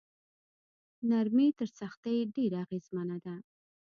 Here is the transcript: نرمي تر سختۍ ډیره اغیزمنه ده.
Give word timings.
نرمي 1.09 1.47
تر 1.59 1.67
سختۍ 1.79 2.17
ډیره 2.35 2.57
اغیزمنه 2.65 3.17
ده. 3.25 3.35